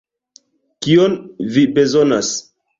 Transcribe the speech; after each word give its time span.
Kion 0.87 1.15
vi 1.59 1.69
bezonas? 1.79 2.35